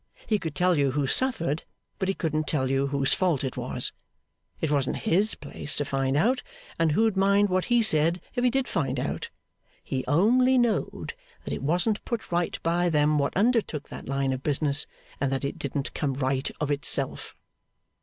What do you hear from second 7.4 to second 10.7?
what he said, if he did find out? He only